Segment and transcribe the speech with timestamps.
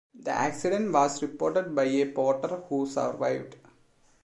[0.19, 3.57] The accident was reported by a porter who survived.